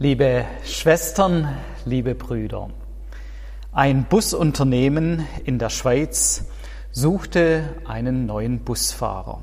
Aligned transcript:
Liebe 0.00 0.44
Schwestern, 0.62 1.58
liebe 1.84 2.14
Brüder, 2.14 2.70
ein 3.72 4.04
Busunternehmen 4.04 5.26
in 5.44 5.58
der 5.58 5.70
Schweiz 5.70 6.44
suchte 6.92 7.74
einen 7.84 8.24
neuen 8.24 8.60
Busfahrer. 8.60 9.42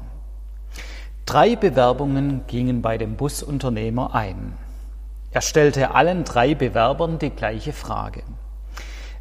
Drei 1.25 1.57
Bewerbungen 1.57 2.47
gingen 2.47 2.81
bei 2.81 2.97
dem 2.97 3.17
Busunternehmer 3.17 4.15
ein. 4.15 4.53
Er 5.31 5.41
stellte 5.41 5.93
allen 5.93 6.23
drei 6.23 6.55
Bewerbern 6.55 7.19
die 7.19 7.31
gleiche 7.31 7.73
Frage. 7.73 8.23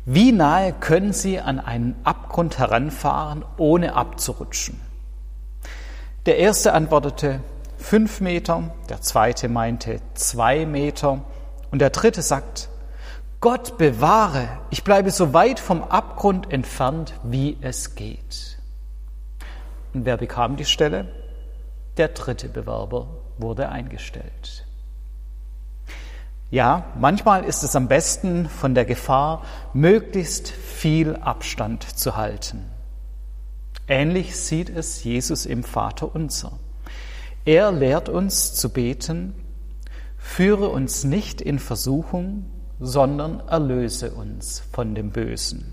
Wie 0.04 0.30
nahe 0.30 0.72
können 0.72 1.12
Sie 1.12 1.40
an 1.40 1.58
einen 1.58 1.96
Abgrund 2.04 2.58
heranfahren, 2.58 3.44
ohne 3.56 3.96
abzurutschen? 3.96 4.80
Der 6.26 6.38
erste 6.38 6.74
antwortete, 6.74 7.40
fünf 7.84 8.22
Meter, 8.22 8.74
der 8.88 9.02
zweite 9.02 9.48
meinte 9.48 10.00
zwei 10.14 10.64
Meter 10.64 11.22
und 11.70 11.80
der 11.80 11.90
dritte 11.90 12.22
sagt, 12.22 12.70
Gott 13.40 13.76
bewahre, 13.76 14.48
ich 14.70 14.84
bleibe 14.84 15.10
so 15.10 15.34
weit 15.34 15.60
vom 15.60 15.84
Abgrund 15.84 16.50
entfernt, 16.50 17.12
wie 17.22 17.58
es 17.60 17.94
geht. 17.94 18.58
Und 19.92 20.06
wer 20.06 20.16
bekam 20.16 20.56
die 20.56 20.64
Stelle? 20.64 21.08
Der 21.98 22.08
dritte 22.08 22.48
Bewerber 22.48 23.06
wurde 23.36 23.68
eingestellt. 23.68 24.66
Ja, 26.50 26.86
manchmal 26.98 27.44
ist 27.44 27.64
es 27.64 27.76
am 27.76 27.86
besten, 27.86 28.48
von 28.48 28.74
der 28.74 28.86
Gefahr 28.86 29.42
möglichst 29.74 30.48
viel 30.48 31.16
Abstand 31.16 31.98
zu 31.98 32.16
halten. 32.16 32.64
Ähnlich 33.88 34.36
sieht 34.36 34.70
es 34.70 35.04
Jesus 35.04 35.44
im 35.44 35.62
Vater 35.62 36.14
unser. 36.14 36.52
Er 37.44 37.72
lehrt 37.72 38.08
uns 38.08 38.54
zu 38.54 38.70
beten, 38.70 39.34
führe 40.16 40.68
uns 40.70 41.04
nicht 41.04 41.42
in 41.42 41.58
Versuchung, 41.58 42.46
sondern 42.80 43.40
erlöse 43.48 44.12
uns 44.12 44.62
von 44.72 44.94
dem 44.94 45.10
Bösen. 45.10 45.70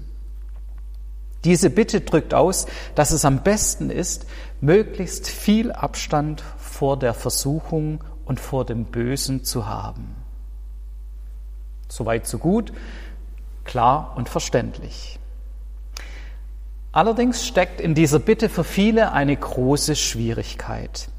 Diese 1.44 1.70
Bitte 1.70 2.02
drückt 2.02 2.34
aus, 2.34 2.68
dass 2.94 3.12
es 3.12 3.26
am 3.26 3.42
besten 3.42 3.90
ist, 3.90 4.28
möglichst 4.60 5.28
viel 5.28 5.72
Abstand 5.72 6.44
vor 6.58 7.00
der 7.00 7.14
Versuchung 7.14 8.04
und 8.26 8.40
vor 8.40 8.66
dem 8.66 8.86
Bösen 8.86 9.44
zu 9.44 9.66
haben. 9.66 10.16
Soweit 11.88 12.28
so 12.28 12.38
gut, 12.38 12.72
klar 13.64 14.14
und 14.18 14.30
verständlich. 14.30 15.20
Allerdings 16.92 17.48
steckt 17.48 17.80
in 17.80 17.96
dieser 17.96 18.20
Bitte 18.20 18.50
für 18.50 18.66
viele 18.66 19.14
eine 19.14 19.36
große 19.36 19.96
Schwierigkeit. 19.96 21.10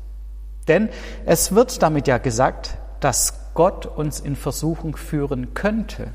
Denn 0.68 0.88
es 1.26 1.54
wird 1.54 1.82
damit 1.82 2.06
ja 2.06 2.18
gesagt, 2.18 2.78
dass 3.00 3.54
Gott 3.54 3.86
uns 3.86 4.20
in 4.20 4.36
Versuchung 4.36 4.96
führen 4.96 5.54
könnte. 5.54 6.14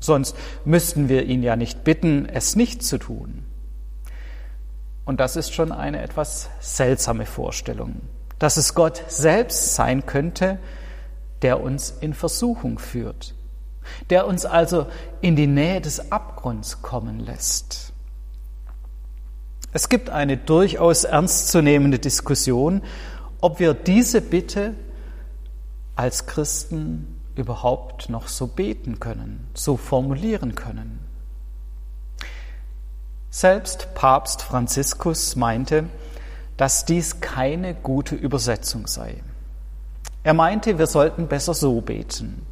Sonst 0.00 0.36
müssten 0.64 1.08
wir 1.08 1.24
ihn 1.24 1.42
ja 1.42 1.56
nicht 1.56 1.84
bitten, 1.84 2.26
es 2.26 2.56
nicht 2.56 2.82
zu 2.82 2.98
tun. 2.98 3.44
Und 5.04 5.20
das 5.20 5.36
ist 5.36 5.54
schon 5.54 5.72
eine 5.72 6.02
etwas 6.02 6.48
seltsame 6.60 7.26
Vorstellung, 7.26 8.00
dass 8.38 8.56
es 8.56 8.74
Gott 8.74 9.02
selbst 9.08 9.74
sein 9.74 10.06
könnte, 10.06 10.58
der 11.42 11.60
uns 11.60 11.90
in 12.00 12.14
Versuchung 12.14 12.78
führt, 12.78 13.34
der 14.10 14.26
uns 14.26 14.46
also 14.46 14.86
in 15.20 15.36
die 15.36 15.46
Nähe 15.46 15.80
des 15.80 16.10
Abgrunds 16.10 16.82
kommen 16.82 17.20
lässt. 17.20 17.92
Es 19.72 19.88
gibt 19.88 20.08
eine 20.08 20.36
durchaus 20.36 21.04
ernstzunehmende 21.04 21.98
Diskussion 21.98 22.82
ob 23.44 23.58
wir 23.58 23.74
diese 23.74 24.22
Bitte 24.22 24.72
als 25.96 26.24
Christen 26.24 27.20
überhaupt 27.34 28.08
noch 28.08 28.28
so 28.28 28.46
beten 28.46 29.00
können, 29.00 29.46
so 29.52 29.76
formulieren 29.76 30.54
können. 30.54 30.98
Selbst 33.28 33.92
Papst 33.94 34.40
Franziskus 34.40 35.36
meinte, 35.36 35.84
dass 36.56 36.86
dies 36.86 37.20
keine 37.20 37.74
gute 37.74 38.14
Übersetzung 38.14 38.86
sei. 38.86 39.22
Er 40.22 40.32
meinte, 40.32 40.78
wir 40.78 40.86
sollten 40.86 41.28
besser 41.28 41.52
so 41.52 41.82
beten. 41.82 42.46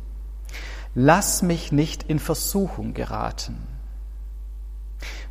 Lass 0.95 1.41
mich 1.41 1.73
nicht 1.73 2.03
in 2.03 2.19
Versuchung 2.19 2.93
geraten. 2.93 3.67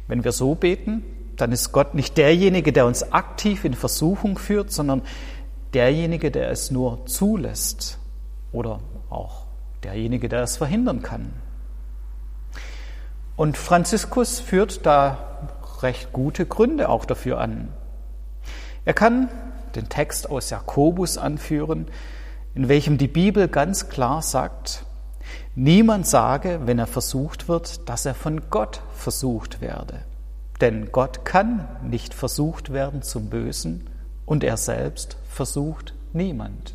Wenn 0.08 0.24
wir 0.24 0.32
so 0.32 0.56
beten, 0.56 1.04
dann 1.38 1.52
ist 1.52 1.72
Gott 1.72 1.94
nicht 1.94 2.18
derjenige, 2.18 2.74
der 2.74 2.88
uns 2.88 3.14
aktiv 3.14 3.64
in 3.64 3.76
Versuchung 3.76 4.40
führt, 4.40 4.72
sondern 4.72 5.04
derjenige, 5.74 6.32
der 6.32 6.50
es 6.50 6.72
nur 6.72 7.06
zulässt 7.06 7.98
oder 8.52 8.80
auch 9.10 9.46
derjenige, 9.84 10.30
der 10.30 10.44
es 10.44 10.58
verhindern 10.58 11.02
kann. 11.02 11.34
Und 13.36 13.58
Franziskus 13.58 14.40
führt 14.40 14.86
da 14.86 15.50
recht 15.82 16.14
gute 16.14 16.46
Gründe 16.46 16.90
auch 16.90 17.06
dafür 17.06 17.40
an. 17.40 17.70
Er 18.86 18.94
kann 18.94 19.30
den 19.76 19.90
Text 19.90 20.30
aus 20.30 20.50
Jakobus 20.50 21.18
anführen, 21.18 21.88
in 22.54 22.68
welchem 22.68 22.98
die 22.98 23.08
Bibel 23.08 23.48
ganz 23.48 23.90
klar 23.90 24.22
sagt, 24.22 24.86
niemand 25.56 26.06
sage, 26.06 26.62
wenn 26.66 26.78
er 26.78 26.88
versucht 26.88 27.48
wird, 27.48 27.88
dass 27.90 28.06
er 28.06 28.14
von 28.14 28.50
Gott 28.50 28.82
versucht 28.94 29.62
werde. 29.62 30.02
Denn 30.60 30.92
Gott 30.92 31.26
kann 31.26 31.68
nicht 31.82 32.14
versucht 32.14 32.74
werden 32.74 33.02
zum 33.02 33.30
Bösen 33.30 33.90
und 34.32 34.46
er 34.46 34.56
selbst 34.56 35.18
versucht 35.28 35.94
niemand. 36.14 36.74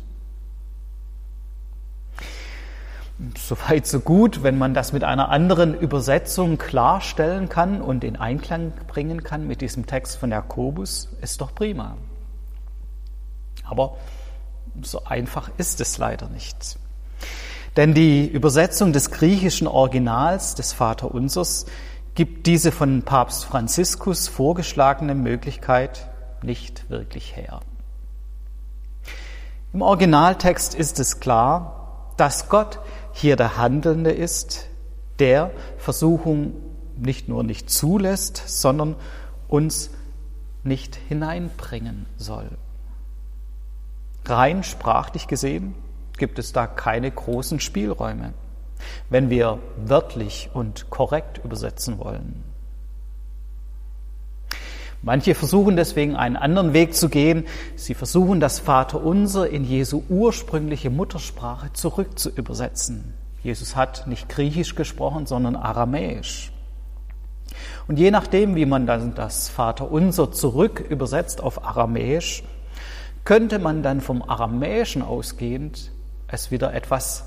Soweit 3.35 3.87
so 3.87 3.99
gut, 3.99 4.43
wenn 4.43 4.59
man 4.59 4.75
das 4.75 4.93
mit 4.93 5.03
einer 5.03 5.29
anderen 5.29 5.73
Übersetzung 5.73 6.59
klarstellen 6.59 7.49
kann 7.49 7.81
und 7.81 8.03
in 8.03 8.15
Einklang 8.15 8.73
bringen 8.85 9.23
kann 9.23 9.47
mit 9.47 9.61
diesem 9.61 9.87
Text 9.87 10.17
von 10.17 10.29
Jakobus, 10.29 11.09
ist 11.21 11.41
doch 11.41 11.55
prima. 11.55 11.97
Aber 13.63 13.97
so 14.83 15.05
einfach 15.05 15.49
ist 15.57 15.81
es 15.81 15.97
leider 15.97 16.29
nicht. 16.29 16.77
Denn 17.75 17.95
die 17.95 18.27
Übersetzung 18.27 18.93
des 18.93 19.09
griechischen 19.09 19.65
Originals 19.65 20.53
des 20.53 20.73
Vaterunsers 20.73 21.65
gibt 22.13 22.45
diese 22.45 22.71
von 22.71 23.01
Papst 23.01 23.45
Franziskus 23.45 24.27
vorgeschlagene 24.27 25.15
Möglichkeit 25.15 26.07
nicht 26.43 26.89
wirklich 26.89 27.35
her. 27.35 27.61
Im 29.73 29.81
Originaltext 29.81 30.75
ist 30.75 30.99
es 30.99 31.19
klar, 31.19 32.13
dass 32.17 32.49
Gott 32.49 32.79
hier 33.13 33.35
der 33.35 33.57
Handelnde 33.57 34.11
ist, 34.11 34.67
der 35.19 35.51
Versuchung 35.77 36.53
nicht 36.95 37.29
nur 37.29 37.43
nicht 37.43 37.69
zulässt, 37.69 38.41
sondern 38.47 38.95
uns 39.47 39.91
nicht 40.63 40.95
hineinbringen 40.95 42.05
soll. 42.17 42.49
Rein 44.25 44.63
sprachlich 44.63 45.27
gesehen 45.27 45.75
gibt 46.17 46.39
es 46.39 46.51
da 46.51 46.67
keine 46.67 47.09
großen 47.09 47.59
Spielräume, 47.59 48.33
wenn 49.09 49.29
wir 49.29 49.59
wörtlich 49.77 50.49
und 50.53 50.89
korrekt 50.89 51.39
übersetzen 51.43 51.99
wollen. 51.99 52.43
Manche 55.07 55.35
versuchen 55.35 55.77
deswegen 55.77 56.17
einen 56.17 56.35
anderen 56.35 56.73
Weg 56.73 56.93
zu 56.93 57.07
gehen. 57.07 57.45
Sie 57.77 57.93
versuchen 57.93 58.41
das 58.41 58.59
Vaterunser 58.59 59.49
in 59.49 59.63
Jesu 59.63 60.03
ursprüngliche 60.09 60.89
Muttersprache 60.89 61.71
zurück 61.71 62.19
zu 62.19 62.29
übersetzen. 62.29 63.13
Jesus 63.41 63.77
hat 63.77 64.05
nicht 64.07 64.27
Griechisch 64.27 64.75
gesprochen, 64.75 65.25
sondern 65.25 65.55
Aramäisch. 65.55 66.51
Und 67.87 67.97
je 67.97 68.11
nachdem, 68.11 68.57
wie 68.57 68.65
man 68.65 68.85
dann 68.85 69.15
das 69.15 69.47
Vaterunser 69.47 70.33
zurück 70.33 70.83
übersetzt 70.89 71.41
auf 71.41 71.63
Aramäisch, 71.63 72.43
könnte 73.23 73.59
man 73.59 73.83
dann 73.83 74.01
vom 74.01 74.21
Aramäischen 74.21 75.01
ausgehend 75.01 75.89
es 76.27 76.51
wieder 76.51 76.73
etwas 76.73 77.23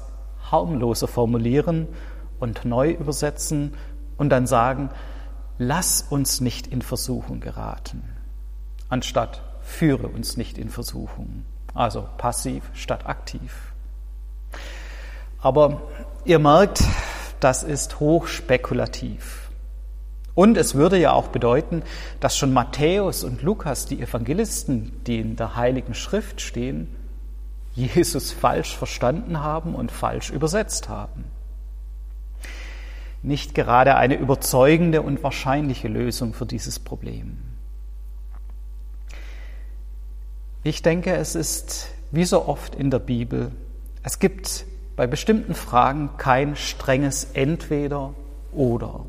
harmloser 0.51 1.09
formulieren 1.09 1.89
und 2.41 2.67
neu 2.67 2.91
übersetzen 2.91 3.73
und 4.19 4.29
dann 4.29 4.47
sagen, 4.47 4.91
lass 5.61 6.01
uns 6.01 6.41
nicht 6.41 6.69
in 6.69 6.81
Versuchung 6.81 7.41
geraten, 7.41 8.03
anstatt 8.89 9.43
führe 9.61 10.09
uns 10.09 10.39
nicht 10.39 10.57
in 10.57 10.71
Versuchung. 10.71 11.45
Also 11.75 12.09
passiv 12.17 12.65
statt 12.73 13.07
aktiv. 13.07 13.53
Aber 15.39 15.83
ihr 16.25 16.39
merkt, 16.39 16.83
das 17.41 17.63
ist 17.63 18.01
hochspekulativ. 18.01 19.51
Und 20.35 20.57
es 20.57 20.75
würde 20.75 20.99
ja 20.99 21.13
auch 21.13 21.29
bedeuten, 21.29 21.83
dass 22.21 22.39
schon 22.39 22.55
Matthäus 22.55 23.23
und 23.23 23.43
Lukas, 23.43 23.85
die 23.85 24.01
Evangelisten, 24.01 25.05
die 25.07 25.21
in 25.21 25.37
der 25.37 25.57
Heiligen 25.57 25.93
Schrift 25.93 26.41
stehen, 26.41 26.89
Jesus 27.75 28.33
falsch 28.33 28.75
verstanden 28.75 29.41
haben 29.41 29.75
und 29.75 29.93
falsch 29.93 30.31
übersetzt 30.31 30.89
haben 30.89 31.25
nicht 33.23 33.55
gerade 33.55 33.97
eine 33.97 34.17
überzeugende 34.17 35.03
und 35.03 35.23
wahrscheinliche 35.23 35.89
Lösung 35.89 36.33
für 36.33 36.47
dieses 36.47 36.79
Problem. 36.79 37.39
Ich 40.63 40.83
denke, 40.83 41.15
es 41.15 41.35
ist 41.35 41.89
wie 42.11 42.25
so 42.25 42.47
oft 42.47 42.75
in 42.75 42.91
der 42.91 42.99
Bibel, 42.99 43.53
es 44.03 44.19
gibt 44.19 44.65
bei 44.97 45.07
bestimmten 45.07 45.55
Fragen 45.55 46.11
kein 46.17 46.57
strenges 46.57 47.25
Entweder 47.33 48.15
oder. 48.53 49.07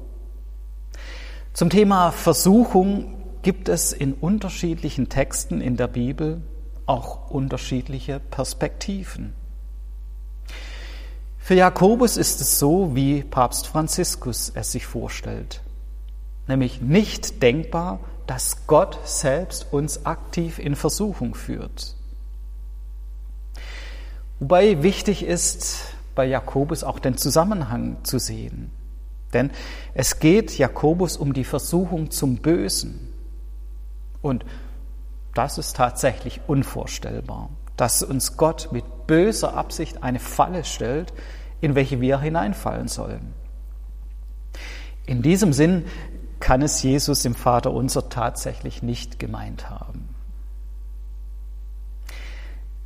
Zum 1.53 1.69
Thema 1.69 2.11
Versuchung 2.11 3.21
gibt 3.41 3.67
es 3.67 3.91
in 3.91 4.13
unterschiedlichen 4.13 5.09
Texten 5.09 5.59
in 5.59 5.75
der 5.75 5.87
Bibel 5.87 6.41
auch 6.85 7.29
unterschiedliche 7.29 8.19
Perspektiven. 8.19 9.33
Für 11.43 11.55
Jakobus 11.55 12.17
ist 12.17 12.39
es 12.39 12.59
so, 12.59 12.95
wie 12.95 13.23
Papst 13.23 13.67
Franziskus 13.67 14.51
es 14.53 14.71
sich 14.71 14.85
vorstellt, 14.85 15.61
nämlich 16.47 16.81
nicht 16.81 17.41
denkbar, 17.41 17.99
dass 18.27 18.67
Gott 18.67 18.99
selbst 19.05 19.73
uns 19.73 20.05
aktiv 20.05 20.59
in 20.59 20.75
Versuchung 20.75 21.33
führt. 21.33 21.95
Wobei 24.39 24.83
wichtig 24.83 25.23
ist, 25.23 25.81
bei 26.13 26.25
Jakobus 26.25 26.83
auch 26.83 26.99
den 26.99 27.17
Zusammenhang 27.17 27.97
zu 28.03 28.19
sehen. 28.19 28.69
Denn 29.33 29.49
es 29.95 30.19
geht 30.19 30.57
Jakobus 30.57 31.17
um 31.17 31.33
die 31.33 31.43
Versuchung 31.43 32.11
zum 32.11 32.37
Bösen. 32.37 33.11
Und 34.21 34.45
das 35.33 35.57
ist 35.57 35.75
tatsächlich 35.75 36.41
unvorstellbar, 36.47 37.49
dass 37.77 38.03
uns 38.03 38.37
Gott 38.37 38.69
mit 38.71 38.90
böser 39.11 39.55
Absicht 39.55 40.03
eine 40.03 40.19
Falle 40.19 40.63
stellt, 40.63 41.11
in 41.59 41.75
welche 41.75 41.99
wir 41.99 42.21
hineinfallen 42.21 42.87
sollen. 42.87 43.33
In 45.05 45.21
diesem 45.21 45.51
Sinn 45.51 45.83
kann 46.39 46.61
es 46.61 46.81
Jesus 46.81 47.25
im 47.25 47.35
Vater 47.35 47.73
unser 47.73 48.07
tatsächlich 48.07 48.81
nicht 48.83 49.19
gemeint 49.19 49.69
haben. 49.69 50.15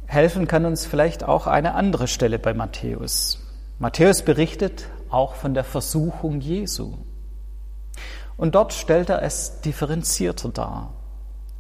Helfen 0.07 0.47
kann 0.47 0.65
uns 0.65 0.87
vielleicht 0.87 1.23
auch 1.23 1.45
eine 1.45 1.75
andere 1.75 2.07
Stelle 2.07 2.39
bei 2.39 2.55
Matthäus. 2.55 3.45
Matthäus 3.77 4.23
berichtet 4.23 4.89
auch 5.11 5.35
von 5.35 5.53
der 5.53 5.63
Versuchung 5.63 6.41
Jesu. 6.41 6.95
Und 8.35 8.55
dort 8.55 8.73
stellt 8.73 9.11
er 9.11 9.21
es 9.21 9.61
differenzierter 9.61 10.49
dar. 10.49 10.91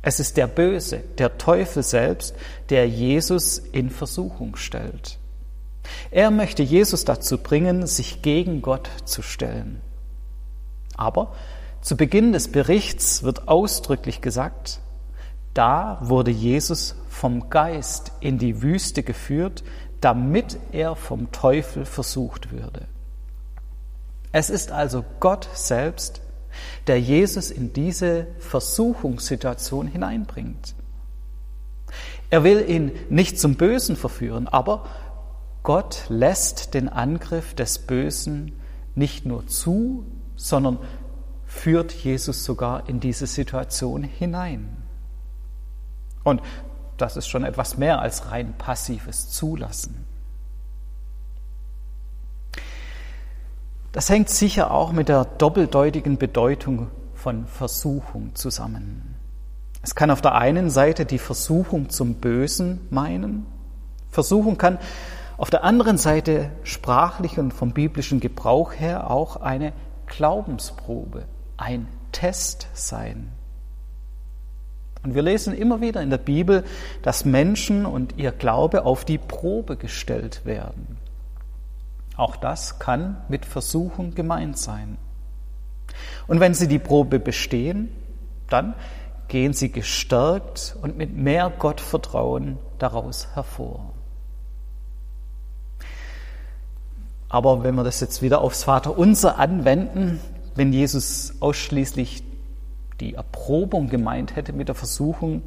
Es 0.07 0.19
ist 0.19 0.37
der 0.37 0.45
Böse, 0.45 0.99
der 1.17 1.39
Teufel 1.39 1.81
selbst, 1.81 2.35
der 2.69 2.87
Jesus 2.87 3.57
in 3.57 3.89
Versuchung 3.89 4.55
stellt. 4.55 5.17
Er 6.11 6.29
möchte 6.29 6.61
Jesus 6.61 7.05
dazu 7.05 7.39
bringen, 7.39 7.87
sich 7.87 8.21
gegen 8.21 8.61
Gott 8.61 8.87
zu 9.05 9.23
stellen. 9.23 9.81
Aber 10.95 11.33
zu 11.81 11.97
Beginn 11.97 12.33
des 12.33 12.51
Berichts 12.51 13.23
wird 13.23 13.47
ausdrücklich 13.47 14.21
gesagt, 14.21 14.79
da 15.55 15.97
wurde 16.01 16.29
Jesus 16.29 16.93
vom 17.09 17.49
Geist 17.49 18.11
in 18.19 18.37
die 18.37 18.61
Wüste 18.61 19.01
geführt, 19.01 19.63
damit 20.01 20.59
er 20.71 20.95
vom 20.95 21.31
Teufel 21.31 21.83
versucht 21.83 22.51
würde. 22.51 22.85
Es 24.31 24.51
ist 24.51 24.71
also 24.71 25.03
Gott 25.19 25.49
selbst, 25.55 26.21
der 26.87 26.99
Jesus 26.99 27.51
in 27.51 27.73
diese 27.73 28.27
Versuchungssituation 28.39 29.87
hineinbringt. 29.87 30.75
Er 32.29 32.43
will 32.43 32.69
ihn 32.69 32.91
nicht 33.09 33.39
zum 33.39 33.55
Bösen 33.55 33.95
verführen, 33.95 34.47
aber 34.47 34.85
Gott 35.63 36.05
lässt 36.09 36.73
den 36.73 36.89
Angriff 36.89 37.53
des 37.53 37.79
Bösen 37.79 38.53
nicht 38.93 39.25
nur 39.25 39.47
zu, 39.47 40.05
sondern 40.35 40.79
führt 41.45 41.91
Jesus 41.91 42.43
sogar 42.43 42.89
in 42.89 42.99
diese 42.99 43.27
Situation 43.27 44.03
hinein. 44.03 44.77
Und 46.23 46.41
das 46.97 47.17
ist 47.17 47.27
schon 47.27 47.43
etwas 47.43 47.77
mehr 47.77 47.99
als 47.99 48.31
rein 48.31 48.53
passives 48.57 49.29
Zulassen. 49.29 50.04
Das 53.95 54.09
hängt 54.09 54.29
sicher 54.29 54.71
auch 54.71 54.91
mit 54.91 55.07
der 55.07 55.23
doppeldeutigen 55.23 56.17
Bedeutung 56.17 56.87
von 57.13 57.45
Versuchung 57.45 58.35
zusammen. 58.35 59.15
Es 59.83 59.95
kann 59.95 60.11
auf 60.11 60.19
der 60.19 60.35
einen 60.35 60.69
Seite 60.69 61.05
die 61.05 61.17
Versuchung 61.17 61.89
zum 61.89 62.15
Bösen 62.15 62.85
meinen. 62.89 63.45
Versuchung 64.09 64.57
kann 64.57 64.79
auf 65.37 65.49
der 65.49 65.63
anderen 65.63 65.97
Seite 65.97 66.51
sprachlich 66.63 67.39
und 67.39 67.53
vom 67.53 67.71
biblischen 67.71 68.19
Gebrauch 68.19 68.73
her 68.73 69.09
auch 69.09 69.37
eine 69.37 69.71
Glaubensprobe 70.07 71.23
ein 71.55 71.87
Test 72.11 72.67
sein. 72.73 73.31
Und 75.03 75.15
wir 75.15 75.21
lesen 75.21 75.55
immer 75.55 75.79
wieder 75.79 76.01
in 76.01 76.09
der 76.09 76.17
Bibel, 76.17 76.65
dass 77.01 77.23
Menschen 77.23 77.85
und 77.85 78.17
ihr 78.17 78.33
Glaube 78.33 78.83
auf 78.83 79.05
die 79.05 79.19
Probe 79.19 79.77
gestellt 79.77 80.41
werden. 80.43 80.97
Auch 82.17 82.35
das 82.35 82.79
kann 82.79 83.17
mit 83.27 83.45
Versuchung 83.45 84.15
gemeint 84.15 84.57
sein. 84.57 84.97
Und 86.27 86.39
wenn 86.39 86.53
sie 86.53 86.67
die 86.67 86.79
Probe 86.79 87.19
bestehen, 87.19 87.89
dann 88.49 88.73
gehen 89.27 89.53
sie 89.53 89.71
gestärkt 89.71 90.75
und 90.81 90.97
mit 90.97 91.15
mehr 91.15 91.49
Gottvertrauen 91.49 92.57
daraus 92.77 93.27
hervor. 93.33 93.93
Aber 97.27 97.63
wenn 97.63 97.75
wir 97.75 97.83
das 97.83 97.99
jetzt 97.99 98.21
wieder 98.21 98.41
aufs 98.41 98.63
Vaterunser 98.63 99.39
anwenden, 99.39 100.19
wenn 100.55 100.71
Jesus 100.71 101.33
ausschließlich 101.41 102.23
die 102.99 103.15
Erprobung 103.15 103.89
gemeint 103.89 104.35
hätte 104.35 104.53
mit 104.53 104.69
der 104.69 104.75
Versuchung, 104.75 105.41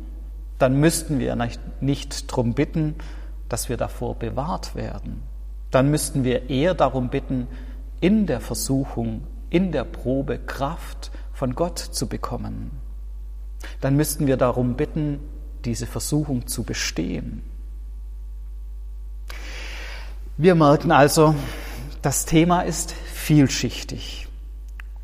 dann 0.59 0.79
müssten 0.81 1.19
wir 1.19 1.37
nicht 1.81 2.31
darum 2.31 2.53
bitten, 2.53 2.97
dass 3.49 3.69
wir 3.69 3.77
davor 3.77 4.17
bewahrt 4.17 4.75
werden. 4.75 5.23
Dann 5.71 5.91
müssten 5.91 6.25
wir 6.25 6.49
eher 6.49 6.75
darum 6.75 7.09
bitten, 7.09 7.47
in 8.01 8.27
der 8.27 8.41
Versuchung, 8.41 9.23
in 9.51 9.73
der 9.73 9.85
Probe 9.85 10.39
Kraft 10.39 11.11
von 11.33 11.55
Gott 11.55 11.79
zu 11.79 12.07
bekommen. 12.07 12.71
Dann 13.81 13.97
müssten 13.97 14.27
wir 14.27 14.37
darum 14.37 14.75
bitten, 14.75 15.21
diese 15.65 15.87
Versuchung 15.87 16.47
zu 16.47 16.63
bestehen. 16.63 17.43
Wir 20.37 20.55
merken 20.55 20.93
also, 20.93 21.35
das 22.03 22.25
Thema 22.25 22.63
ist 22.63 22.93
vielschichtig. 22.93 24.29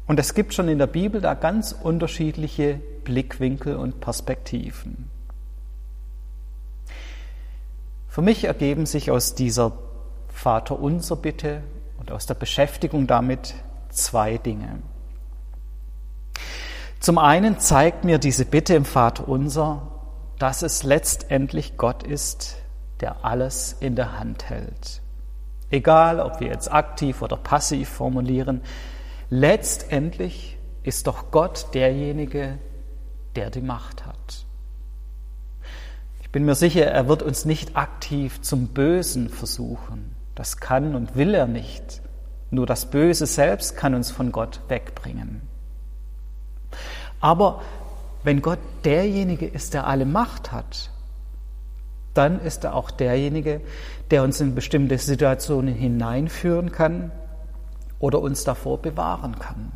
Und 0.06 0.20
es 0.20 0.34
gibt 0.34 0.54
schon 0.54 0.68
in 0.68 0.78
der 0.78 0.86
Bibel 0.86 1.20
da 1.20 1.34
ganz 1.34 1.72
unterschiedliche 1.72 2.80
Blickwinkel 3.04 3.76
und 3.76 4.00
Perspektiven. 4.00 5.10
Für 8.08 8.22
mich 8.22 8.44
ergeben 8.44 8.86
sich 8.86 9.10
aus 9.10 9.34
dieser 9.34 9.70
Vaterunser 10.44 11.16
Bitte 11.16 11.62
und 11.98 12.12
aus 12.12 12.26
der 12.26 12.34
Beschäftigung 12.34 13.06
damit 13.06 13.54
zwei 13.88 14.38
Dinge. 14.38 14.82
Zum 17.00 17.18
einen 17.18 17.58
zeigt 17.58 18.04
mir 18.04 18.18
diese 18.18 18.44
Bitte 18.44 18.74
im 18.74 18.84
Vaterunser, 18.84 19.90
dass 20.38 20.62
es 20.62 20.82
letztendlich 20.82 21.76
Gott 21.76 22.02
ist, 22.02 22.56
der 23.00 23.24
alles 23.24 23.76
in 23.80 23.96
der 23.96 24.18
Hand 24.18 24.48
hält. 24.48 25.02
Egal, 25.70 26.20
ob 26.20 26.40
wir 26.40 26.48
jetzt 26.48 26.72
aktiv 26.72 27.22
oder 27.22 27.36
passiv 27.36 27.88
formulieren, 27.88 28.62
Letztendlich 29.30 30.58
ist 30.82 31.06
doch 31.06 31.30
Gott 31.30 31.68
derjenige, 31.74 32.58
der 33.36 33.50
die 33.50 33.62
Macht 33.62 34.06
hat. 34.06 34.44
Ich 36.20 36.30
bin 36.30 36.44
mir 36.44 36.54
sicher, 36.54 36.84
er 36.84 37.08
wird 37.08 37.22
uns 37.22 37.44
nicht 37.44 37.76
aktiv 37.76 38.42
zum 38.42 38.68
Bösen 38.68 39.28
versuchen. 39.28 40.13
Das 40.34 40.58
kann 40.58 40.94
und 40.94 41.16
will 41.16 41.34
er 41.34 41.46
nicht. 41.46 42.02
Nur 42.50 42.66
das 42.66 42.86
Böse 42.86 43.26
selbst 43.26 43.76
kann 43.76 43.94
uns 43.94 44.10
von 44.10 44.32
Gott 44.32 44.60
wegbringen. 44.68 45.42
Aber 47.20 47.62
wenn 48.22 48.42
Gott 48.42 48.58
derjenige 48.84 49.46
ist, 49.46 49.74
der 49.74 49.86
alle 49.86 50.06
Macht 50.06 50.52
hat, 50.52 50.90
dann 52.14 52.40
ist 52.40 52.64
er 52.64 52.74
auch 52.74 52.90
derjenige, 52.90 53.60
der 54.10 54.22
uns 54.22 54.40
in 54.40 54.54
bestimmte 54.54 54.98
Situationen 54.98 55.74
hineinführen 55.74 56.70
kann, 56.70 57.10
oder 58.04 58.20
uns 58.20 58.44
davor 58.44 58.82
bewahren 58.82 59.38
kann. 59.38 59.72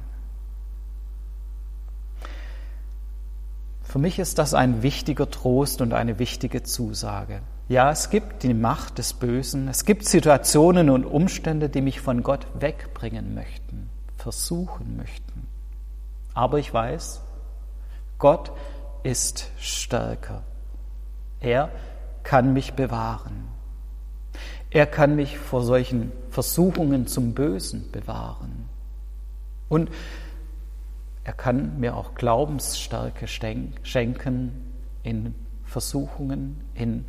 Für 3.82 3.98
mich 3.98 4.18
ist 4.18 4.38
das 4.38 4.52
ein 4.52 4.82
wichtiger 4.82 5.30
Trost 5.30 5.80
und 5.80 5.94
eine 5.94 6.18
wichtige 6.18 6.62
Zusage. 6.62 7.40
Ja, 7.68 7.90
es 7.90 8.08
gibt 8.08 8.44
die 8.44 8.54
Macht 8.54 8.96
des 8.96 9.12
Bösen, 9.12 9.68
es 9.68 9.84
gibt 9.84 10.06
Situationen 10.06 10.88
und 10.88 11.04
Umstände, 11.04 11.68
die 11.68 11.82
mich 11.82 12.00
von 12.00 12.22
Gott 12.22 12.46
wegbringen 12.58 13.34
möchten, 13.34 13.90
versuchen 14.16 14.96
möchten. 14.96 15.46
Aber 16.32 16.58
ich 16.58 16.72
weiß, 16.72 17.20
Gott 18.18 18.52
ist 19.02 19.50
stärker. 19.58 20.44
Er 21.40 21.70
kann 22.22 22.54
mich 22.54 22.72
bewahren. 22.72 23.48
Er 24.70 24.86
kann 24.86 25.14
mich 25.14 25.38
vor 25.38 25.62
solchen 25.62 26.10
Versuchungen 26.30 27.06
zum 27.06 27.34
Bösen 27.34 27.90
bewahren. 27.92 28.68
Und 29.68 29.90
er 31.22 31.34
kann 31.34 31.78
mir 31.78 31.96
auch 31.96 32.14
Glaubensstärke 32.14 33.26
schenken 33.28 34.72
in 35.02 35.34
Versuchungen, 35.64 36.62
in 36.74 37.04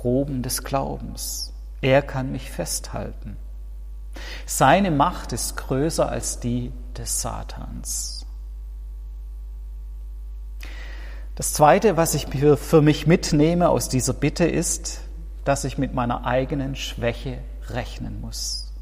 Proben 0.00 0.42
des 0.42 0.62
Glaubens. 0.62 1.52
Er 1.80 2.02
kann 2.02 2.30
mich 2.30 2.52
festhalten. 2.52 3.36
Seine 4.46 4.92
Macht 4.92 5.32
ist 5.32 5.56
größer 5.56 6.08
als 6.08 6.38
die 6.38 6.72
des 6.96 7.20
Satans. 7.20 8.24
Das 11.34 11.52
Zweite, 11.52 11.96
was 11.96 12.14
ich 12.14 12.28
für 12.28 12.80
mich 12.80 13.08
mitnehme 13.08 13.70
aus 13.70 13.88
dieser 13.88 14.12
Bitte, 14.12 14.44
ist, 14.44 15.00
dass 15.44 15.64
ich 15.64 15.78
mit 15.78 15.94
meiner 15.94 16.24
eigenen 16.24 16.76
Schwäche 16.76 17.38
rechnen 17.68 18.20
muss. 18.20 18.72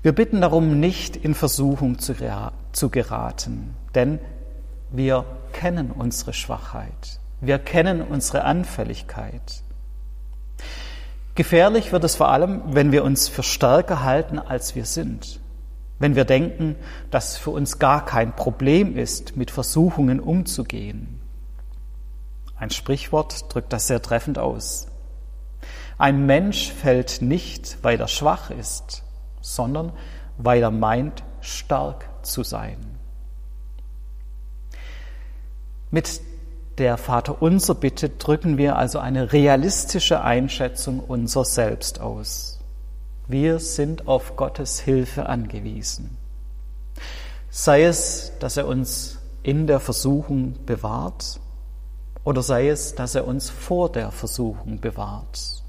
Wir 0.00 0.14
bitten 0.14 0.40
darum, 0.40 0.80
nicht 0.80 1.14
in 1.14 1.34
Versuchung 1.34 1.98
zu, 1.98 2.14
geraten, 2.88 3.74
denn 3.94 4.18
wir 4.90 5.26
kennen 5.52 5.90
unsere 5.90 6.32
Schwachheit, 6.32 7.20
wir 7.40 7.58
kennen 7.58 8.02
unsere 8.02 8.44
Anfälligkeit. 8.44 9.62
Gefährlich 11.34 11.92
wird 11.92 12.04
es 12.04 12.16
vor 12.16 12.28
allem, 12.30 12.62
wenn 12.66 12.92
wir 12.92 13.04
uns 13.04 13.28
für 13.28 13.42
stärker 13.42 14.02
halten, 14.02 14.38
als 14.38 14.74
wir 14.74 14.86
sind. 14.86 15.40
Wenn 15.98 16.16
wir 16.16 16.24
denken, 16.24 16.76
dass 17.10 17.36
für 17.36 17.50
uns 17.50 17.78
gar 17.78 18.04
kein 18.04 18.34
Problem 18.34 18.96
ist, 18.96 19.36
mit 19.36 19.50
Versuchungen 19.50 20.20
umzugehen. 20.20 21.20
Ein 22.58 22.70
Sprichwort 22.70 23.52
drückt 23.52 23.72
das 23.72 23.86
sehr 23.86 24.00
treffend 24.00 24.38
aus. 24.38 24.88
Ein 25.98 26.24
Mensch 26.26 26.72
fällt 26.72 27.20
nicht, 27.20 27.78
weil 27.82 28.00
er 28.00 28.08
schwach 28.08 28.50
ist, 28.50 29.02
sondern 29.40 29.92
weil 30.38 30.62
er 30.62 30.70
meint, 30.70 31.22
stark 31.40 32.08
zu 32.22 32.42
sein. 32.42 32.78
Mit 35.90 36.20
der 36.78 36.98
Vaterunser 36.98 37.74
Bitte 37.74 38.10
drücken 38.10 38.58
wir 38.58 38.76
also 38.76 38.98
eine 38.98 39.32
realistische 39.32 40.22
Einschätzung 40.22 41.00
unser 41.00 41.44
Selbst 41.44 42.00
aus. 42.00 42.60
Wir 43.28 43.58
sind 43.58 44.06
auf 44.06 44.36
Gottes 44.36 44.78
Hilfe 44.80 45.26
angewiesen. 45.26 46.16
Sei 47.50 47.84
es, 47.84 48.32
dass 48.38 48.56
er 48.56 48.66
uns 48.66 49.18
in 49.42 49.66
der 49.66 49.80
Versuchung 49.80 50.54
bewahrt 50.66 51.40
oder 52.24 52.42
sei 52.42 52.68
es, 52.68 52.94
dass 52.94 53.14
er 53.14 53.26
uns 53.26 53.48
vor 53.48 53.90
der 53.90 54.10
Versuchung 54.10 54.80
bewahrt. 54.80 55.62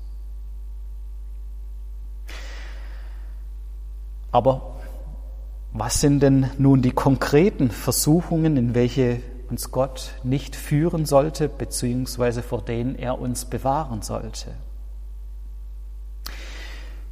Aber 4.31 4.75
was 5.71 6.01
sind 6.01 6.19
denn 6.21 6.49
nun 6.57 6.81
die 6.81 6.91
konkreten 6.91 7.71
Versuchungen, 7.71 8.57
in 8.57 8.75
welche 8.75 9.21
uns 9.49 9.71
Gott 9.71 10.13
nicht 10.23 10.55
führen 10.55 11.05
sollte, 11.05 11.49
beziehungsweise 11.49 12.43
vor 12.43 12.61
denen 12.61 12.95
er 12.95 13.19
uns 13.19 13.45
bewahren 13.45 14.01
sollte. 14.01 14.53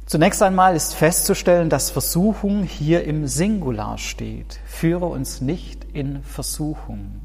Zunächst 0.06 0.40
einmal 0.42 0.76
ist 0.76 0.94
festzustellen, 0.94 1.68
dass 1.68 1.90
Versuchung 1.90 2.62
hier 2.62 3.04
im 3.04 3.26
Singular 3.26 3.98
steht. 3.98 4.60
Führe 4.64 5.06
uns 5.06 5.40
nicht 5.40 5.84
in 5.92 6.22
Versuchung. 6.22 7.20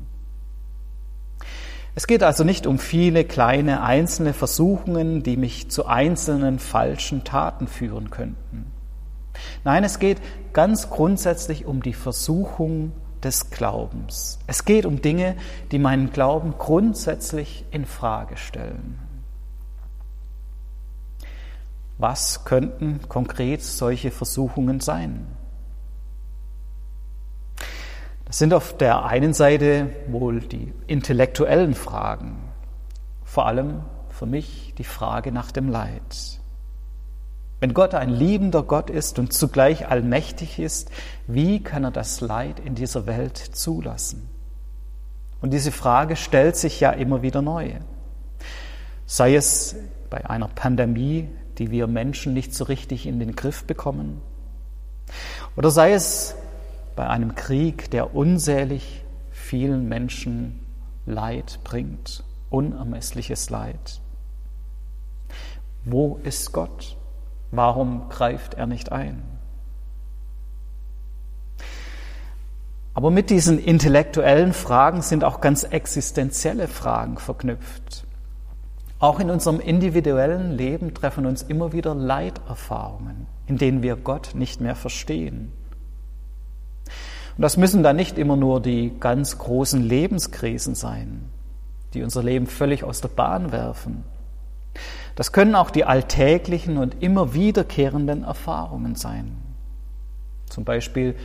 Es 1.93 2.07
geht 2.07 2.23
also 2.23 2.43
nicht 2.43 2.65
um 2.65 2.79
viele 2.79 3.23
kleine 3.23 3.83
einzelne 3.83 4.33
Versuchungen, 4.33 5.21
die 5.21 5.37
mich 5.37 5.69
zu 5.69 5.85
einzelnen 5.85 6.57
falschen 6.57 7.23
Taten 7.23 7.67
führen 7.67 8.09
könnten. 8.09 8.71
Nein, 9.63 9.83
es 9.83 9.99
geht 9.99 10.21
ganz 10.53 10.89
grundsätzlich 10.89 11.65
um 11.65 11.83
die 11.83 11.93
Versuchung 11.93 12.93
des 13.23 13.49
Glaubens. 13.49 14.39
Es 14.47 14.65
geht 14.65 14.85
um 14.85 15.01
Dinge, 15.01 15.35
die 15.71 15.79
meinen 15.79 16.11
Glauben 16.11 16.55
grundsätzlich 16.57 17.65
in 17.71 17.85
Frage 17.85 18.37
stellen. 18.37 18.99
Was 21.97 22.45
könnten 22.45 22.99
konkret 23.07 23.61
solche 23.61 24.09
Versuchungen 24.09 24.79
sein? 24.79 25.27
Das 28.25 28.39
sind 28.39 28.53
auf 28.53 28.75
der 28.77 29.05
einen 29.05 29.33
Seite 29.33 29.89
wohl 30.07 30.39
die 30.39 30.73
intellektuellen 30.87 31.75
Fragen, 31.75 32.37
vor 33.23 33.45
allem 33.45 33.81
für 34.09 34.25
mich 34.25 34.73
die 34.77 34.83
Frage 34.83 35.31
nach 35.31 35.51
dem 35.51 35.69
Leid. 35.69 36.40
Wenn 37.61 37.75
Gott 37.75 37.93
ein 37.93 38.09
liebender 38.09 38.63
Gott 38.63 38.89
ist 38.89 39.19
und 39.19 39.33
zugleich 39.33 39.87
allmächtig 39.87 40.57
ist, 40.57 40.89
wie 41.27 41.61
kann 41.61 41.83
er 41.83 41.91
das 41.91 42.19
Leid 42.19 42.59
in 42.59 42.73
dieser 42.73 43.05
Welt 43.05 43.37
zulassen? 43.37 44.27
Und 45.41 45.53
diese 45.53 45.71
Frage 45.71 46.15
stellt 46.15 46.55
sich 46.55 46.79
ja 46.79 46.89
immer 46.89 47.21
wieder 47.21 47.43
neu. 47.43 47.73
Sei 49.05 49.35
es 49.35 49.75
bei 50.09 50.27
einer 50.27 50.47
Pandemie, 50.47 51.29
die 51.59 51.69
wir 51.69 51.85
Menschen 51.85 52.33
nicht 52.33 52.55
so 52.55 52.63
richtig 52.63 53.05
in 53.05 53.19
den 53.19 53.35
Griff 53.35 53.65
bekommen, 53.65 54.21
oder 55.55 55.69
sei 55.69 55.93
es 55.93 56.35
bei 56.95 57.07
einem 57.07 57.35
Krieg, 57.35 57.91
der 57.91 58.15
unzählig 58.15 59.05
vielen 59.29 59.87
Menschen 59.87 60.61
Leid 61.05 61.59
bringt, 61.63 62.23
unermessliches 62.49 63.51
Leid. 63.51 64.01
Wo 65.85 66.19
ist 66.23 66.53
Gott? 66.53 66.97
Warum 67.51 68.09
greift 68.09 68.53
er 68.53 68.65
nicht 68.65 68.91
ein? 68.91 69.21
Aber 72.93 73.11
mit 73.11 73.29
diesen 73.29 73.59
intellektuellen 73.59 74.53
Fragen 74.53 75.01
sind 75.01 75.23
auch 75.23 75.39
ganz 75.41 75.63
existenzielle 75.63 76.67
Fragen 76.67 77.17
verknüpft. 77.17 78.05
Auch 78.99 79.19
in 79.19 79.29
unserem 79.29 79.59
individuellen 79.59 80.51
Leben 80.51 80.93
treffen 80.93 81.25
uns 81.25 81.41
immer 81.41 81.73
wieder 81.73 81.95
Leiterfahrungen, 81.95 83.27
in 83.47 83.57
denen 83.57 83.81
wir 83.81 83.95
Gott 83.95 84.31
nicht 84.35 84.61
mehr 84.61 84.75
verstehen. 84.75 85.51
Und 87.37 87.41
das 87.41 87.57
müssen 87.57 87.81
dann 87.81 87.95
nicht 87.95 88.17
immer 88.17 88.35
nur 88.35 88.61
die 88.61 88.93
ganz 88.99 89.37
großen 89.37 89.81
Lebenskrisen 89.81 90.75
sein, 90.75 91.29
die 91.93 92.03
unser 92.03 92.21
Leben 92.21 92.45
völlig 92.45 92.83
aus 92.83 93.01
der 93.01 93.09
Bahn 93.09 93.51
werfen. 93.51 94.03
Das 95.15 95.31
können 95.31 95.55
auch 95.55 95.71
die 95.71 95.85
alltäglichen 95.85 96.77
und 96.77 97.01
immer 97.03 97.33
wiederkehrenden 97.33 98.23
Erfahrungen 98.23 98.95
sein. 98.95 99.37
Zum 100.47 100.63
Beispiel, 100.63 101.15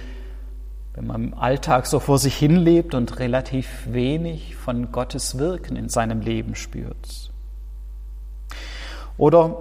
wenn 0.95 1.07
man 1.07 1.25
im 1.25 1.35
Alltag 1.35 1.87
so 1.87 2.00
vor 2.00 2.19
sich 2.19 2.37
hinlebt 2.37 2.95
und 2.95 3.19
relativ 3.19 3.87
wenig 3.90 4.57
von 4.57 4.93
Gottes 4.93 5.38
Wirken 5.38 5.76
in 5.76 5.88
seinem 5.88 6.21
Leben 6.21 6.55
spürt. 6.55 7.31
Oder 9.19 9.57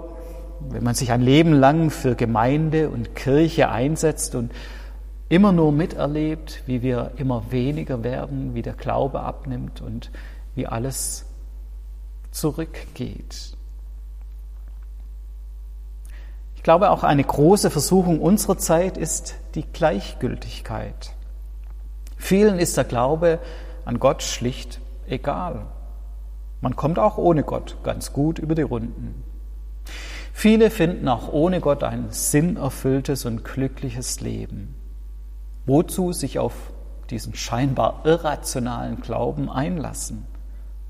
wenn 0.60 0.82
man 0.82 0.94
sich 0.94 1.12
ein 1.12 1.20
Leben 1.20 1.52
lang 1.52 1.90
für 1.90 2.14
Gemeinde 2.14 2.88
und 2.88 3.14
Kirche 3.14 3.68
einsetzt 3.68 4.34
und 4.34 4.52
immer 5.28 5.52
nur 5.52 5.72
miterlebt, 5.72 6.62
wie 6.66 6.82
wir 6.82 7.12
immer 7.16 7.50
weniger 7.50 8.02
werden, 8.02 8.54
wie 8.54 8.62
der 8.62 8.74
Glaube 8.74 9.20
abnimmt 9.20 9.80
und 9.80 10.10
wie 10.54 10.66
alles 10.66 11.26
zurückgeht. 12.30 13.56
Glaube, 16.66 16.90
auch 16.90 17.04
eine 17.04 17.22
große 17.22 17.70
Versuchung 17.70 18.20
unserer 18.20 18.58
Zeit 18.58 18.98
ist 18.98 19.36
die 19.54 19.62
Gleichgültigkeit. 19.62 21.12
Vielen 22.16 22.58
ist 22.58 22.76
der 22.76 22.82
Glaube 22.82 23.38
an 23.84 24.00
Gott 24.00 24.24
schlicht 24.24 24.80
egal. 25.06 25.66
Man 26.60 26.74
kommt 26.74 26.98
auch 26.98 27.18
ohne 27.18 27.44
Gott 27.44 27.76
ganz 27.84 28.12
gut 28.12 28.40
über 28.40 28.56
die 28.56 28.62
Runden. 28.62 29.22
Viele 30.32 30.70
finden 30.70 31.06
auch 31.06 31.32
ohne 31.32 31.60
Gott 31.60 31.84
ein 31.84 32.06
sinnerfülltes 32.10 33.26
und 33.26 33.44
glückliches 33.44 34.20
Leben. 34.20 34.74
Wozu 35.66 36.12
sich 36.12 36.40
auf 36.40 36.72
diesen 37.10 37.36
scheinbar 37.36 38.00
irrationalen 38.02 39.00
Glauben 39.00 39.48
einlassen, 39.48 40.26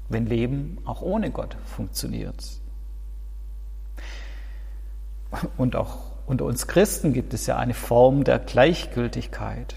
wenn 0.09 0.25
Leben 0.25 0.79
auch 0.87 1.03
ohne 1.03 1.31
Gott 1.31 1.59
funktioniert? 1.67 2.63
Und 5.57 5.77
auch 5.77 5.99
unter 6.27 6.45
uns 6.45 6.67
Christen 6.67 7.13
gibt 7.13 7.35
es 7.35 7.47
ja 7.47 7.57
eine 7.57 7.75
Form 7.75 8.25
der 8.25 8.39
Gleichgültigkeit. 8.39 9.77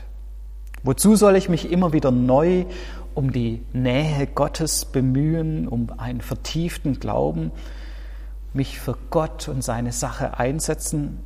Wozu 0.83 1.15
soll 1.15 1.35
ich 1.35 1.49
mich 1.49 1.71
immer 1.71 1.93
wieder 1.93 2.11
neu 2.11 2.65
um 3.13 3.31
die 3.31 3.61
Nähe 3.73 4.27
Gottes 4.27 4.85
bemühen, 4.85 5.67
um 5.67 5.89
einen 5.97 6.21
vertieften 6.21 6.99
Glauben, 6.99 7.51
mich 8.53 8.79
für 8.79 8.97
Gott 9.09 9.47
und 9.47 9.63
seine 9.63 9.91
Sache 9.91 10.39
einsetzen, 10.39 11.19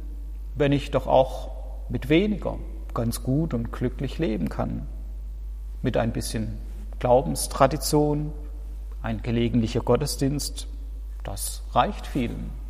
wenn 0.55 0.71
ich 0.71 0.91
doch 0.91 1.07
auch 1.07 1.51
mit 1.89 2.09
weniger 2.09 2.57
ganz 2.93 3.23
gut 3.23 3.53
und 3.53 3.71
glücklich 3.71 4.17
leben 4.17 4.49
kann? 4.49 4.87
Mit 5.81 5.97
ein 5.97 6.11
bisschen 6.11 6.57
Glaubenstradition, 6.99 8.33
ein 9.01 9.21
gelegentlicher 9.21 9.81
Gottesdienst, 9.81 10.67
das 11.23 11.63
reicht 11.73 12.07
vielen. 12.07 12.62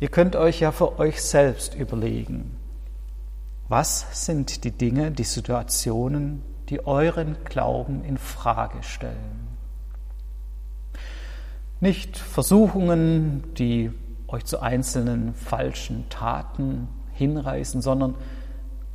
Ihr 0.00 0.08
könnt 0.08 0.36
euch 0.36 0.60
ja 0.60 0.70
für 0.70 0.98
euch 0.98 1.22
selbst 1.22 1.74
überlegen, 1.74 2.56
was 3.68 4.24
sind 4.24 4.64
die 4.64 4.70
Dinge, 4.70 5.10
die 5.10 5.24
Situationen, 5.24 6.42
die 6.68 6.86
euren 6.86 7.36
Glauben 7.44 8.04
in 8.04 8.16
Frage 8.16 8.82
stellen? 8.82 9.48
Nicht 11.80 12.16
Versuchungen, 12.16 13.42
die 13.54 13.92
euch 14.28 14.44
zu 14.44 14.60
einzelnen 14.60 15.34
falschen 15.34 16.08
Taten 16.10 16.88
hinreißen, 17.12 17.82
sondern 17.82 18.14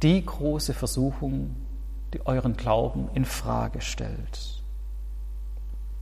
die 0.02 0.26
große 0.26 0.74
Versuchung, 0.74 1.56
die 2.14 2.26
euren 2.26 2.56
Glauben 2.56 3.10
in 3.14 3.26
Frage 3.26 3.82
stellt. 3.82 4.64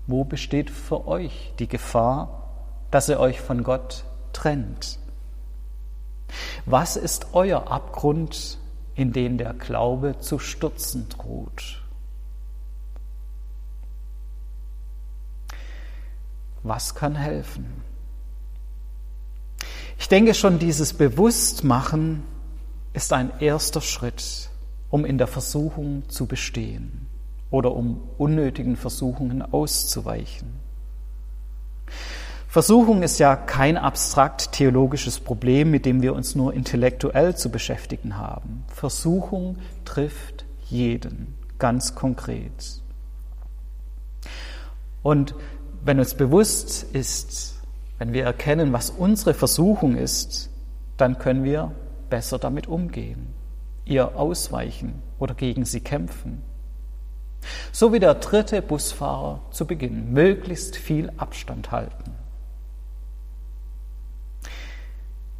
Wo 0.08 0.24
besteht 0.24 0.70
für 0.70 1.08
euch 1.08 1.54
die 1.60 1.68
Gefahr, 1.68 2.50
dass 2.92 3.10
ihr 3.10 3.20
euch 3.20 3.40
von 3.42 3.64
Gott 3.64 4.04
trennt? 4.34 5.00
Was 6.66 6.96
ist 6.96 7.28
euer 7.34 7.72
Abgrund, 7.72 8.58
in 8.96 9.14
den 9.14 9.38
der 9.38 9.54
Glaube 9.54 10.20
zu 10.20 10.40
stürzen 10.40 11.10
droht? 11.10 11.82
Was 16.64 16.94
kann 16.94 17.16
helfen? 17.16 17.84
Ich 19.98 20.08
denke 20.08 20.34
schon, 20.34 20.60
dieses 20.60 20.94
Bewusstmachen 20.94 22.24
ist 22.94 23.14
ein 23.14 23.32
erster 23.40 23.82
Schritt, 23.82 24.50
um 24.90 25.06
in 25.06 25.18
der 25.18 25.28
Versuchung 25.28 26.08
zu 26.10 26.26
bestehen 26.26 27.08
oder 27.50 27.72
um 27.72 28.10
unnötigen 28.18 28.76
Versuchungen 28.76 29.42
auszuweichen. 29.42 30.60
Versuchung 32.52 33.02
ist 33.02 33.18
ja 33.18 33.38
kein 33.38 33.78
abstrakt 33.78 34.52
theologisches 34.52 35.22
Problem, 35.22 35.72
mit 35.72 35.86
dem 35.86 36.02
wir 36.02 36.14
uns 36.14 36.36
nur 36.36 36.54
intellektuell 36.54 37.34
zu 37.34 37.50
beschäftigen 37.50 38.18
haben. 38.18 38.66
Versuchung 38.68 39.56
trifft 39.86 40.44
jeden, 40.66 41.34
ganz 41.60 41.96
konkret. 41.96 42.82
Und 45.02 45.34
wenn 45.86 46.00
uns 46.00 46.14
bewusst 46.16 46.84
ist, 46.92 47.56
wenn 48.00 48.12
wir 48.12 48.26
erkennen, 48.26 48.74
was 48.74 48.90
unsere 48.90 49.34
Versuchung 49.34 49.96
ist, 49.96 50.50
dann 50.98 51.20
können 51.20 51.46
wir 51.46 51.72
besser 52.10 52.38
damit 52.38 52.68
umgehen, 52.68 53.28
ihr 53.86 54.18
ausweichen 54.18 55.02
oder 55.20 55.36
gegen 55.36 55.64
sie 55.64 55.80
kämpfen. 55.80 56.44
So 57.72 57.94
wie 57.94 58.00
der 58.00 58.16
dritte 58.16 58.62
Busfahrer 58.62 59.40
zu 59.52 59.66
Beginn, 59.66 60.12
möglichst 60.12 60.76
viel 60.76 61.14
Abstand 61.16 61.72
halten. 61.72 62.21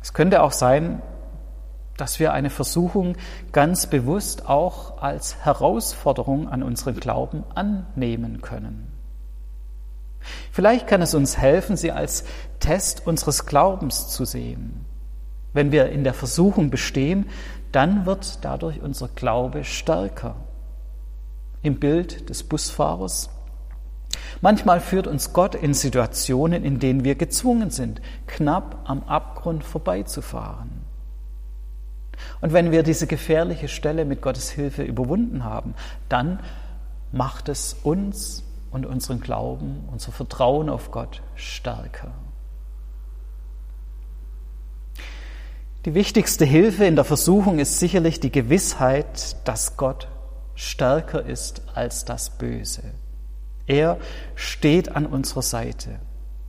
Es 0.02 0.14
könnte 0.14 0.42
auch 0.42 0.52
sein, 0.52 1.02
dass 1.98 2.20
wir 2.20 2.34
eine 2.34 2.50
Versuchung 2.50 3.16
ganz 3.52 3.86
bewusst 3.86 4.48
auch 4.50 5.02
als 5.02 5.46
Herausforderung 5.46 6.50
an 6.50 6.64
unseren 6.64 7.00
Glauben 7.00 7.44
annehmen 7.54 8.42
können. 8.42 8.92
Vielleicht 10.52 10.88
kann 10.88 11.02
es 11.02 11.14
uns 11.14 11.38
helfen, 11.38 11.78
sie 11.78 11.92
als 11.92 12.26
Test 12.60 13.06
unseres 13.06 13.46
Glaubens 13.46 14.10
zu 14.10 14.26
sehen. 14.26 14.86
Wenn 15.54 15.72
wir 15.72 15.90
in 15.90 16.04
der 16.04 16.14
Versuchung 16.14 16.70
bestehen, 16.70 17.28
dann 17.72 18.06
wird 18.06 18.44
dadurch 18.44 18.82
unser 18.82 19.08
Glaube 19.10 19.64
stärker. 19.64 20.36
Im 21.62 21.80
Bild 21.80 22.30
des 22.30 22.44
Busfahrers. 22.44 23.30
Manchmal 24.42 24.80
führt 24.80 25.08
uns 25.08 25.34
Gott 25.34 25.56
in 25.56 25.74
Situationen, 25.74 26.64
in 26.64 26.80
denen 26.80 27.04
wir 27.04 27.16
gezwungen 27.16 27.70
sind, 27.70 28.02
knapp 28.28 28.80
am 28.86 29.04
Abgrund 29.04 29.64
vorbeizufahren. 29.64 30.82
Und 32.42 32.54
wenn 32.54 32.72
wir 32.72 32.84
diese 32.84 33.08
gefährliche 33.08 33.68
Stelle 33.68 34.06
mit 34.06 34.22
Gottes 34.22 34.50
Hilfe 34.50 34.84
überwunden 34.84 35.44
haben, 35.44 35.76
dann 36.10 36.40
macht 37.12 37.50
es 37.50 37.76
uns 37.84 38.44
und 38.72 38.86
unseren 38.86 39.20
Glauben, 39.20 39.88
unser 39.92 40.12
Vertrauen 40.12 40.70
auf 40.70 40.92
Gott 40.92 41.22
stärker. 41.36 42.12
Die 45.86 45.96
wichtigste 45.96 46.46
Hilfe 46.46 46.86
in 46.86 46.96
der 46.96 47.06
Versuchung 47.06 47.60
ist 47.60 47.80
sicherlich 47.80 48.20
die 48.20 48.32
Gewissheit, 48.32 49.36
dass 49.48 49.78
Gott 49.78 50.08
stärker 50.54 51.26
ist 51.26 51.64
als 51.74 52.06
das 52.06 52.30
Böse. 52.30 52.84
Er 53.72 54.00
steht 54.36 54.98
an 54.98 55.06
unserer 55.06 55.42
Seite 55.42 55.98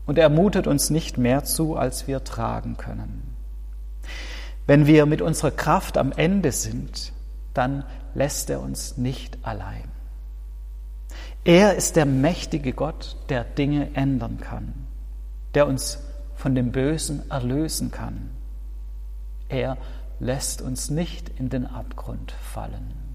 und 0.07 0.19
er 0.19 0.29
mutet 0.29 0.67
uns 0.67 0.91
nicht 0.91 1.19
mehr 1.19 1.45
zu, 1.45 1.77
als 1.77 2.09
wir 2.09 2.25
tragen 2.25 2.77
können. 2.77 3.37
Wenn 4.67 4.89
wir 4.89 5.07
mit 5.07 5.23
unserer 5.23 5.53
Kraft 5.53 5.99
am 5.99 6.11
Ende 6.11 6.51
sind, 6.51 7.13
dann 7.55 7.85
lässt 8.17 8.51
er 8.51 8.61
uns 8.61 8.97
nicht 8.97 9.39
allein. 9.43 9.85
Er 11.45 11.77
ist 11.77 11.95
der 11.95 12.07
mächtige 12.07 12.73
Gott, 12.73 13.17
der 13.29 13.45
Dinge 13.45 13.95
ändern 13.95 14.39
kann, 14.41 14.73
der 15.55 15.69
uns 15.69 16.01
von 16.35 16.57
dem 16.57 16.73
Bösen 16.73 17.31
erlösen 17.31 17.93
kann. 17.93 18.31
Er 19.49 19.77
lässt 20.19 20.61
uns 20.61 20.91
nicht 20.91 21.29
in 21.39 21.51
den 21.51 21.67
Abgrund 21.67 22.33
fallen. 22.33 23.12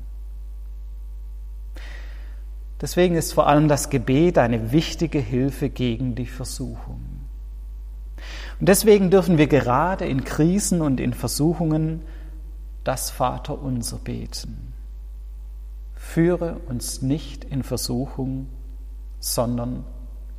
Deswegen 2.79 3.15
ist 3.15 3.33
vor 3.33 3.47
allem 3.47 3.67
das 3.67 3.89
Gebet 3.89 4.37
eine 4.37 4.71
wichtige 4.71 5.19
Hilfe 5.19 5.69
gegen 5.69 6.15
die 6.15 6.27
Versuchung. 6.27 7.01
Und 8.59 8.69
deswegen 8.69 9.09
dürfen 9.09 9.37
wir 9.37 9.47
gerade 9.47 10.05
in 10.05 10.23
Krisen 10.23 10.81
und 10.81 10.99
in 10.99 11.13
Versuchungen 11.13 12.01
das 12.83 13.09
Vaterunser 13.09 13.97
beten 13.97 14.73
führe 16.07 16.59
uns 16.67 17.01
nicht 17.01 17.43
in 17.43 17.63
Versuchung, 17.63 18.47
sondern 19.19 19.83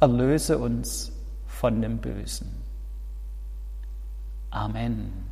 erlöse 0.01 0.59
uns 0.59 1.13
von 1.47 1.83
dem 1.83 1.99
Bösen. 1.99 2.49
Amen. 4.51 5.28